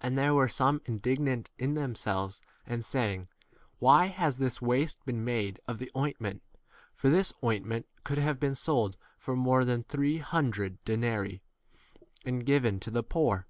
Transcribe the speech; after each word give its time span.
4 0.00 0.08
And 0.08 0.18
there 0.18 0.34
were 0.34 0.48
some 0.48 0.82
indignant 0.86 1.50
in 1.56 1.74
themselves 1.74 2.40
and 2.66 2.84
saying, 2.84 3.26
k 3.50 3.56
Why 3.78 4.06
has 4.06 4.38
this 4.38 4.60
waste 4.60 5.04
been 5.06 5.24
made 5.24 5.60
of 5.68 5.78
the 5.78 5.86
5 5.94 6.02
ointment? 6.02 6.42
for 6.96 7.10
this 7.10 7.32
ointment 7.44 7.86
1 7.98 8.02
could 8.02 8.18
have 8.18 8.40
been 8.40 8.56
sold 8.56 8.96
for 9.16 9.36
more 9.36 9.64
than 9.64 9.84
three 9.84 10.18
hundred 10.18 10.84
denarii 10.84 11.42
and 12.24 12.44
given 12.44 12.80
to 12.80 12.90
the 12.90 13.04
poor. 13.04 13.46